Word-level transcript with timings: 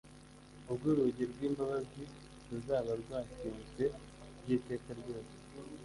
ubwo 0.71 0.85
urugi 0.93 1.23
rw'imbabazi 1.31 2.03
ruzaba 2.49 2.91
rwakinzwe 3.01 3.83
by'iteka 4.41 4.89
ryose. 4.99 5.35